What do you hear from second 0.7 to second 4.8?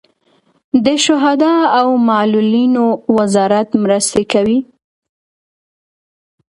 د شهدا او معلولینو وزارت مرستې کوي